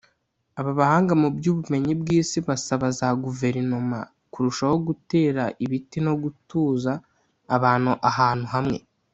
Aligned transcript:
Aba 0.59 0.71
bahanga 0.79 1.13
mu 1.21 1.27
by’ubumenyi 1.37 1.93
bw’isi 2.01 2.37
basaba 2.47 2.87
za 2.99 3.07
Guverinom 3.23 3.89
kurushaho 4.31 4.75
gutera 4.87 5.43
ibiti 5.63 5.97
no 6.05 6.13
gutuza 6.23 6.91
abantu 7.55 7.91
ahantu 8.09 8.45
hamwe 8.53 8.77